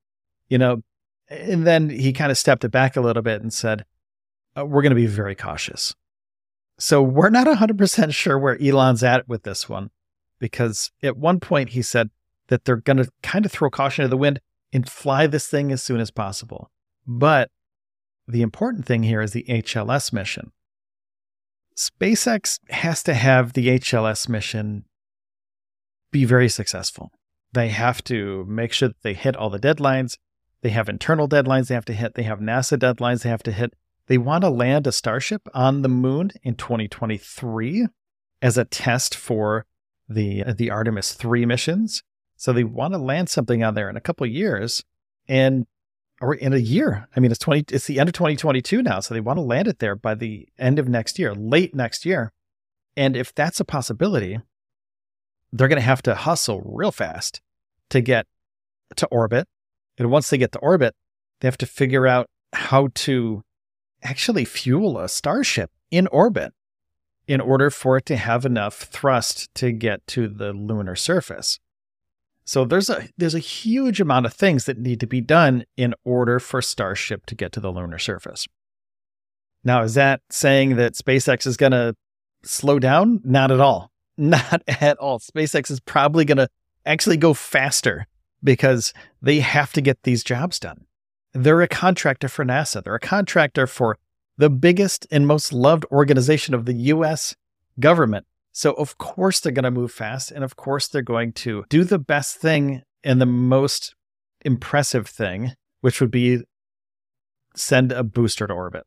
You 0.47 0.57
know, 0.57 0.83
and 1.29 1.65
then 1.65 1.89
he 1.89 2.13
kind 2.13 2.31
of 2.31 2.37
stepped 2.37 2.63
it 2.63 2.69
back 2.69 2.95
a 2.95 3.01
little 3.01 3.23
bit 3.23 3.41
and 3.41 3.53
said, 3.53 3.85
uh, 4.57 4.65
we're 4.65 4.81
going 4.81 4.91
to 4.91 4.95
be 4.95 5.07
very 5.07 5.35
cautious. 5.35 5.95
So 6.77 7.01
we're 7.01 7.29
not 7.29 7.47
100% 7.47 8.13
sure 8.13 8.37
where 8.37 8.61
Elon's 8.61 9.03
at 9.03 9.27
with 9.27 9.43
this 9.43 9.69
one 9.69 9.91
because 10.39 10.91
at 11.03 11.15
one 11.15 11.39
point 11.39 11.69
he 11.69 11.81
said 11.81 12.09
that 12.47 12.65
they're 12.65 12.77
going 12.77 12.97
to 12.97 13.09
kind 13.23 13.45
of 13.45 13.51
throw 13.51 13.69
caution 13.69 14.03
to 14.03 14.09
the 14.09 14.17
wind 14.17 14.41
and 14.73 14.89
fly 14.89 15.27
this 15.27 15.47
thing 15.47 15.71
as 15.71 15.81
soon 15.81 15.99
as 15.99 16.11
possible. 16.11 16.69
But 17.07 17.49
the 18.27 18.41
important 18.41 18.85
thing 18.85 19.03
here 19.03 19.21
is 19.21 19.31
the 19.31 19.45
HLS 19.47 20.11
mission. 20.11 20.51
SpaceX 21.77 22.59
has 22.69 23.03
to 23.03 23.13
have 23.13 23.53
the 23.53 23.79
HLS 23.79 24.27
mission 24.27 24.85
be 26.11 26.25
very 26.25 26.49
successful. 26.49 27.11
They 27.53 27.69
have 27.69 28.03
to 28.05 28.45
make 28.47 28.73
sure 28.73 28.89
that 28.89 29.01
they 29.01 29.13
hit 29.13 29.35
all 29.35 29.49
the 29.49 29.59
deadlines. 29.59 30.17
They 30.61 30.69
have 30.69 30.89
internal 30.89 31.27
deadlines 31.27 31.67
they 31.67 31.75
have 31.75 31.85
to 31.85 31.93
hit. 31.93 32.15
They 32.15 32.23
have 32.23 32.39
NASA 32.39 32.77
deadlines 32.77 33.23
they 33.23 33.29
have 33.29 33.43
to 33.43 33.51
hit. 33.51 33.73
They 34.07 34.17
want 34.17 34.43
to 34.43 34.49
land 34.49 34.87
a 34.87 34.91
Starship 34.91 35.47
on 35.53 35.81
the 35.81 35.89
moon 35.89 36.31
in 36.43 36.55
2023 36.55 37.87
as 38.41 38.57
a 38.57 38.65
test 38.65 39.15
for 39.15 39.65
the 40.07 40.43
the 40.43 40.69
Artemis 40.69 41.13
3 41.13 41.45
missions. 41.45 42.03
So 42.35 42.51
they 42.51 42.63
want 42.63 42.93
to 42.93 42.97
land 42.97 43.29
something 43.29 43.63
on 43.63 43.75
there 43.75 43.89
in 43.89 43.95
a 43.95 44.01
couple 44.01 44.25
years 44.25 44.83
and 45.27 45.65
or 46.19 46.35
in 46.35 46.53
a 46.53 46.57
year. 46.57 47.07
I 47.15 47.19
mean 47.19 47.31
it's 47.31 47.39
20 47.39 47.65
it's 47.69 47.87
the 47.87 47.99
end 47.99 48.09
of 48.09 48.13
2022 48.13 48.81
now, 48.81 48.99
so 48.99 49.13
they 49.13 49.21
want 49.21 49.37
to 49.37 49.43
land 49.43 49.67
it 49.67 49.79
there 49.79 49.95
by 49.95 50.15
the 50.15 50.47
end 50.57 50.79
of 50.79 50.87
next 50.87 51.19
year, 51.19 51.33
late 51.33 51.75
next 51.75 52.05
year. 52.05 52.31
And 52.97 53.15
if 53.15 53.33
that's 53.33 53.59
a 53.59 53.65
possibility, 53.65 54.39
they're 55.51 55.67
going 55.67 55.77
to 55.77 55.81
have 55.81 56.01
to 56.03 56.15
hustle 56.15 56.61
real 56.65 56.91
fast 56.91 57.41
to 57.89 58.01
get 58.01 58.25
to 58.95 59.05
orbit. 59.07 59.47
And 59.97 60.09
once 60.09 60.29
they 60.29 60.37
get 60.37 60.51
to 60.53 60.59
orbit, 60.59 60.95
they 61.39 61.47
have 61.47 61.57
to 61.59 61.65
figure 61.65 62.07
out 62.07 62.29
how 62.53 62.89
to 62.93 63.43
actually 64.03 64.45
fuel 64.45 64.97
a 64.97 65.07
starship 65.09 65.71
in 65.89 66.07
orbit 66.07 66.53
in 67.27 67.39
order 67.39 67.69
for 67.69 67.97
it 67.97 68.05
to 68.07 68.17
have 68.17 68.45
enough 68.45 68.75
thrust 68.75 69.53
to 69.55 69.71
get 69.71 70.05
to 70.07 70.27
the 70.27 70.53
lunar 70.53 70.95
surface. 70.95 71.59
So 72.43 72.65
there's 72.65 72.89
a 72.89 73.07
there's 73.17 73.35
a 73.35 73.39
huge 73.39 74.01
amount 74.01 74.25
of 74.25 74.33
things 74.33 74.65
that 74.65 74.77
need 74.77 74.99
to 74.99 75.07
be 75.07 75.21
done 75.21 75.63
in 75.77 75.93
order 76.03 76.39
for 76.39 76.61
Starship 76.61 77.25
to 77.27 77.35
get 77.35 77.51
to 77.53 77.59
the 77.59 77.71
lunar 77.71 77.99
surface. 77.99 78.47
Now, 79.63 79.83
is 79.83 79.93
that 79.93 80.21
saying 80.29 80.75
that 80.77 80.93
SpaceX 80.93 81.45
is 81.45 81.55
going 81.55 81.71
to 81.71 81.95
slow 82.43 82.79
down? 82.79 83.21
Not 83.23 83.51
at 83.51 83.59
all. 83.59 83.90
Not 84.17 84.63
at 84.67 84.97
all. 84.97 85.19
SpaceX 85.19 85.71
is 85.71 85.79
probably 85.79 86.25
going 86.25 86.37
to 86.37 86.49
actually 86.85 87.17
go 87.17 87.33
faster 87.33 88.07
because 88.43 88.93
they 89.21 89.39
have 89.39 89.71
to 89.73 89.81
get 89.81 90.03
these 90.03 90.23
jobs 90.23 90.59
done. 90.59 90.85
They're 91.33 91.61
a 91.61 91.67
contractor 91.67 92.27
for 92.27 92.43
NASA. 92.43 92.83
They're 92.83 92.95
a 92.95 92.99
contractor 92.99 93.67
for 93.67 93.97
the 94.37 94.49
biggest 94.49 95.07
and 95.11 95.27
most 95.27 95.53
loved 95.53 95.85
organization 95.91 96.53
of 96.53 96.65
the 96.65 96.73
US 96.73 97.35
government. 97.79 98.25
So, 98.51 98.73
of 98.73 98.97
course, 98.97 99.39
they're 99.39 99.51
going 99.51 99.63
to 99.63 99.71
move 99.71 99.91
fast. 99.91 100.31
And 100.31 100.43
of 100.43 100.55
course, 100.55 100.87
they're 100.87 101.01
going 101.01 101.33
to 101.33 101.63
do 101.69 101.83
the 101.83 101.99
best 101.99 102.37
thing 102.37 102.81
and 103.03 103.21
the 103.21 103.25
most 103.25 103.95
impressive 104.43 105.07
thing, 105.07 105.53
which 105.81 106.01
would 106.01 106.11
be 106.11 106.43
send 107.55 107.91
a 107.91 108.03
booster 108.03 108.47
to 108.47 108.53
orbit, 108.53 108.83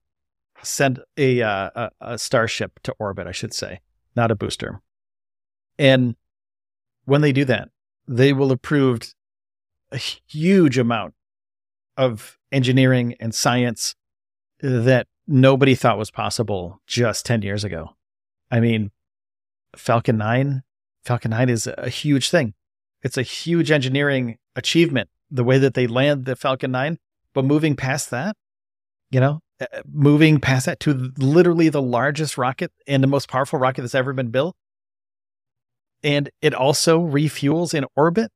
send 0.63 1.01
a, 1.17 1.43
uh, 1.43 1.71
a, 1.75 1.91
a 2.01 2.19
starship 2.19 2.81
to 2.83 2.95
orbit, 2.99 3.27
I 3.27 3.33
should 3.33 3.55
say, 3.55 3.81
not 4.17 4.31
a 4.31 4.35
booster. 4.35 4.81
And 5.79 6.17
when 7.05 7.21
they 7.21 7.33
do 7.33 7.45
that, 7.47 7.69
they 8.07 8.33
will 8.33 8.51
have 8.51 8.63
proved 8.63 9.15
a 9.91 9.97
huge 9.97 10.79
amount 10.79 11.15
of 11.97 12.39
engineering 12.53 13.15
and 13.21 13.35
science 13.35 13.95
that 14.61 15.07
nobody 15.27 15.75
thought 15.75 15.99
was 15.99 16.11
possible 16.11 16.81
just 16.87 17.27
10 17.27 17.43
years 17.43 17.65
ago. 17.65 17.91
I 18.51 18.61
mean, 18.61 18.91
Falcon 19.77 20.19
9, 20.19 20.63
Falcon 21.05 21.31
9 21.31 21.49
is 21.49 21.67
a 21.67 21.89
huge 21.89 22.31
thing. 22.31 22.55
It's 23.03 23.19
a 23.19 23.23
huge 23.23 23.71
engineering 23.71 24.39
achievement, 24.57 25.11
the 25.31 25.45
way 25.45 25.59
that 25.59 25.75
they 25.75 25.87
land 25.87 26.25
the 26.25 26.37
Falcon 26.37 26.71
9. 26.71 26.99
But 27.35 27.45
moving 27.45 27.77
past 27.77 28.11
that, 28.11 28.37
you 29.11 29.21
know, 29.21 29.41
uh, 29.61 29.83
moving 29.91 30.41
past 30.41 30.67
that 30.67 30.81
to 30.81 31.13
literally 31.19 31.69
the 31.69 31.83
largest 31.83 32.39
rocket 32.39 32.73
and 32.87 33.03
the 33.03 33.09
most 33.09 33.29
powerful 33.29 33.59
rocket 33.59 33.83
that's 33.83 33.95
ever 33.95 34.13
been 34.13 34.31
built, 34.31 34.57
and 36.05 36.29
it 36.43 36.55
also 36.55 37.01
refuels 37.01 37.75
in 37.75 37.87
orbit 37.97 38.31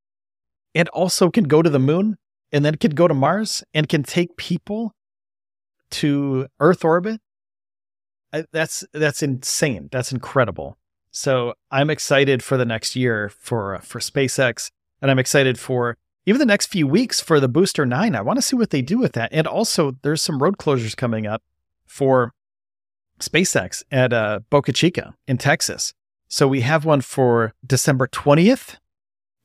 and 0.74 0.88
also 0.88 1.30
can 1.30 1.44
go 1.44 1.62
to 1.62 1.70
the 1.70 1.78
moon 1.78 2.16
and 2.50 2.64
then 2.64 2.76
can 2.76 2.92
go 2.92 3.06
to 3.06 3.14
Mars 3.14 3.62
and 3.74 3.88
can 3.88 4.02
take 4.02 4.36
people 4.36 4.94
to 5.90 6.46
Earth 6.58 6.84
orbit. 6.84 7.20
That's 8.52 8.84
that's 8.92 9.22
insane. 9.22 9.88
That's 9.92 10.12
incredible. 10.12 10.78
So 11.10 11.54
I'm 11.70 11.90
excited 11.90 12.42
for 12.42 12.56
the 12.56 12.64
next 12.64 12.96
year 12.96 13.30
for 13.38 13.78
for 13.82 14.00
SpaceX, 14.00 14.70
and 15.00 15.10
I'm 15.10 15.18
excited 15.18 15.58
for 15.58 15.96
even 16.26 16.38
the 16.38 16.46
next 16.46 16.66
few 16.66 16.86
weeks 16.86 17.20
for 17.20 17.40
the 17.40 17.48
Booster 17.48 17.86
Nine. 17.86 18.14
I 18.14 18.20
want 18.20 18.36
to 18.36 18.42
see 18.42 18.56
what 18.56 18.70
they 18.70 18.82
do 18.82 18.98
with 18.98 19.12
that. 19.12 19.30
And 19.32 19.46
also, 19.46 19.92
there's 20.02 20.20
some 20.20 20.42
road 20.42 20.58
closures 20.58 20.94
coming 20.94 21.26
up 21.26 21.42
for 21.86 22.32
SpaceX 23.18 23.82
at 23.90 24.12
uh, 24.12 24.40
Boca 24.50 24.72
Chica 24.72 25.14
in 25.26 25.38
Texas. 25.38 25.94
So 26.28 26.46
we 26.46 26.60
have 26.60 26.84
one 26.84 27.00
for 27.00 27.54
December 27.66 28.06
20th, 28.06 28.76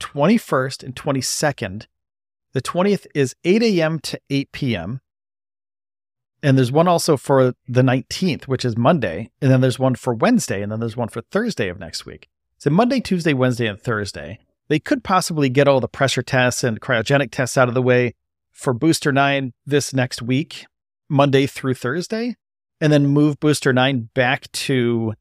21st, 0.02 0.84
and 0.84 0.96
22nd. 0.96 1.88
The 2.52 2.62
20th 2.62 3.08
is 3.16 3.36
8 3.46 3.64
a.m. 3.64 4.00
to 4.00 4.20
8 4.30 4.52
p.m. 4.52 5.00
And 6.44 6.58
there's 6.58 6.74
one 6.74 6.90
also 6.90 7.16
for 7.16 7.56
the 7.70 7.82
19th, 7.82 8.44
which 8.44 8.66
is 8.66 8.78
Monday. 8.78 9.32
And 9.42 9.50
then 9.50 9.62
there's 9.62 9.80
one 9.80 9.96
for 9.96 10.14
Wednesday. 10.14 10.62
And 10.62 10.70
then 10.70 10.82
there's 10.82 10.98
one 10.98 11.08
for 11.08 11.22
Thursday 11.22 11.70
of 11.70 11.80
next 11.80 12.06
week. 12.06 12.28
So 12.58 12.70
Monday, 12.70 13.00
Tuesday, 13.00 13.34
Wednesday, 13.34 13.68
and 13.68 13.80
Thursday. 13.80 14.40
They 14.68 14.80
could 14.80 15.06
possibly 15.06 15.48
get 15.48 15.70
all 15.70 15.80
the 15.80 15.88
pressure 15.88 16.22
tests 16.22 16.66
and 16.66 16.82
cryogenic 16.82 17.32
tests 17.32 17.58
out 17.58 17.70
of 17.70 17.74
the 17.74 17.82
way 17.82 18.14
for 18.52 18.74
Booster 18.74 19.12
9 19.12 19.54
this 19.66 19.94
next 19.94 20.22
week, 20.22 20.66
Monday 21.10 21.48
through 21.48 21.76
Thursday, 21.76 22.36
and 22.82 22.92
then 22.92 23.08
move 23.08 23.40
Booster 23.40 23.74
9 23.74 24.10
back 24.14 24.52
to 24.52 25.14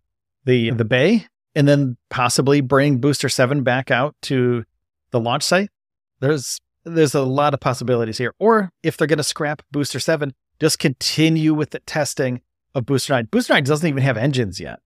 the, 0.44 0.70
the 0.70 0.84
Bay 0.84 1.26
and 1.54 1.68
then 1.68 1.96
possibly 2.10 2.60
bring 2.60 2.98
Booster 2.98 3.28
7 3.28 3.62
back 3.62 3.90
out 3.90 4.14
to 4.22 4.64
the 5.10 5.20
launch 5.20 5.42
site. 5.42 5.70
There's 6.20 6.60
there's 6.84 7.14
a 7.14 7.22
lot 7.22 7.54
of 7.54 7.60
possibilities 7.60 8.18
here. 8.18 8.34
Or 8.38 8.72
if 8.82 8.96
they're 8.96 9.06
going 9.06 9.18
to 9.18 9.22
scrap 9.22 9.62
Booster 9.70 10.00
7, 10.00 10.34
just 10.58 10.78
continue 10.78 11.54
with 11.54 11.70
the 11.70 11.78
testing 11.80 12.40
of 12.74 12.86
Booster 12.86 13.12
9. 13.12 13.28
Booster 13.30 13.52
9 13.52 13.64
doesn't 13.64 13.88
even 13.88 14.02
have 14.02 14.16
engines 14.16 14.58
yet. 14.58 14.80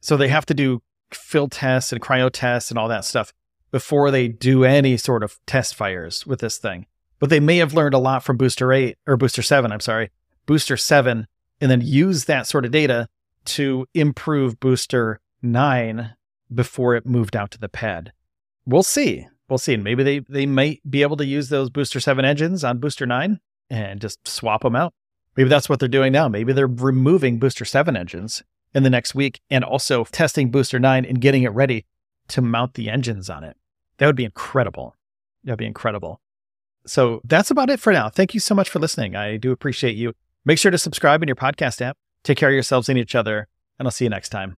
So 0.00 0.16
they 0.16 0.28
have 0.28 0.46
to 0.46 0.54
do 0.54 0.80
fill 1.12 1.48
tests 1.48 1.92
and 1.92 2.00
cryo 2.00 2.30
tests 2.32 2.70
and 2.70 2.78
all 2.78 2.88
that 2.88 3.04
stuff 3.04 3.32
before 3.70 4.10
they 4.10 4.28
do 4.28 4.64
any 4.64 4.96
sort 4.96 5.22
of 5.22 5.38
test 5.46 5.74
fires 5.74 6.26
with 6.26 6.40
this 6.40 6.58
thing. 6.58 6.86
But 7.18 7.30
they 7.30 7.40
may 7.40 7.56
have 7.58 7.74
learned 7.74 7.94
a 7.94 7.98
lot 7.98 8.22
from 8.22 8.36
Booster 8.36 8.72
8 8.72 8.96
or 9.06 9.16
Booster 9.16 9.42
7, 9.42 9.72
I'm 9.72 9.80
sorry, 9.80 10.10
Booster 10.46 10.76
7, 10.76 11.26
and 11.60 11.70
then 11.70 11.80
use 11.80 12.26
that 12.26 12.46
sort 12.46 12.64
of 12.64 12.70
data 12.70 13.08
to 13.46 13.86
improve 13.94 14.60
Booster 14.60 15.20
nine 15.42 16.14
before 16.52 16.94
it 16.94 17.06
moved 17.06 17.36
out 17.36 17.50
to 17.52 17.58
the 17.58 17.68
pad. 17.68 18.12
We'll 18.66 18.82
see. 18.82 19.26
We'll 19.48 19.58
see. 19.58 19.74
And 19.74 19.84
maybe 19.84 20.02
they, 20.02 20.18
they 20.20 20.46
might 20.46 20.80
be 20.88 21.02
able 21.02 21.16
to 21.16 21.24
use 21.24 21.48
those 21.48 21.70
Booster 21.70 22.00
7 22.00 22.24
engines 22.24 22.64
on 22.64 22.78
Booster 22.78 23.06
9 23.06 23.40
and 23.70 24.00
just 24.00 24.26
swap 24.26 24.62
them 24.62 24.76
out. 24.76 24.92
Maybe 25.36 25.48
that's 25.48 25.68
what 25.68 25.80
they're 25.80 25.88
doing 25.88 26.12
now. 26.12 26.28
Maybe 26.28 26.52
they're 26.52 26.66
removing 26.66 27.38
Booster 27.38 27.64
7 27.64 27.96
engines 27.96 28.42
in 28.74 28.82
the 28.82 28.90
next 28.90 29.14
week 29.14 29.40
and 29.50 29.64
also 29.64 30.04
testing 30.04 30.50
Booster 30.50 30.78
9 30.78 31.04
and 31.04 31.20
getting 31.20 31.42
it 31.42 31.52
ready 31.52 31.86
to 32.28 32.42
mount 32.42 32.74
the 32.74 32.90
engines 32.90 33.30
on 33.30 33.44
it. 33.44 33.56
That 33.98 34.06
would 34.06 34.16
be 34.16 34.24
incredible. 34.24 34.96
That'd 35.44 35.58
be 35.58 35.66
incredible. 35.66 36.20
So 36.86 37.20
that's 37.24 37.50
about 37.50 37.70
it 37.70 37.80
for 37.80 37.92
now. 37.92 38.08
Thank 38.08 38.34
you 38.34 38.40
so 38.40 38.54
much 38.54 38.68
for 38.68 38.78
listening. 38.78 39.14
I 39.14 39.36
do 39.36 39.52
appreciate 39.52 39.96
you. 39.96 40.14
Make 40.44 40.58
sure 40.58 40.70
to 40.70 40.78
subscribe 40.78 41.22
in 41.22 41.28
your 41.28 41.36
podcast 41.36 41.80
app. 41.80 41.96
Take 42.24 42.38
care 42.38 42.48
of 42.48 42.54
yourselves 42.54 42.88
and 42.88 42.98
each 42.98 43.14
other, 43.14 43.48
and 43.78 43.86
I'll 43.86 43.92
see 43.92 44.04
you 44.04 44.10
next 44.10 44.30
time. 44.30 44.56